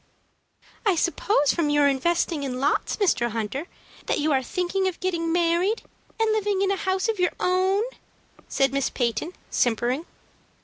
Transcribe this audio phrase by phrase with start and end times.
[0.83, 3.29] "I suppose, from your investing in lots, Mr.
[3.29, 3.67] Hunter,
[4.07, 5.83] that you are thinking of getting married,
[6.19, 7.83] and living in a house of your own,"
[8.47, 10.07] said Miss Peyton, simpering.